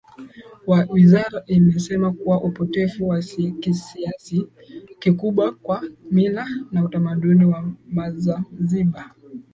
Wizara 0.89 1.43
imesema 1.47 2.13
kuna 2.13 2.39
upotevu 2.41 3.07
wa 3.07 3.21
kiasi 3.59 4.47
kikubwa 4.99 5.55
wa 5.63 5.83
mila 6.11 6.47
na 6.71 6.83
utamaduni 6.85 7.45
wa 7.45 7.63
mzanzibar 7.89 9.11